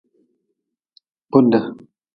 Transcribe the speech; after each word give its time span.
Kpude. 1.27 1.59